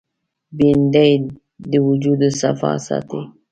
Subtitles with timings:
[0.57, 1.11] بېنډۍ
[1.71, 3.21] د وجود صفا ساتي